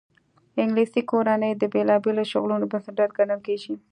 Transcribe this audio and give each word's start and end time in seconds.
انګلیسي 0.61 1.01
کورنۍ 1.11 1.51
د 1.57 1.63
بېلابېلو 1.73 2.23
شغلونو 2.31 2.65
بنسټګر 2.71 3.09
ګڼل 3.17 3.39
کېږي. 3.47 3.73